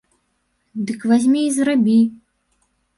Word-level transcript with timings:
Дык 0.89 1.05
вазьмі 1.13 1.41
і 1.51 1.55
зрабі! 1.61 1.99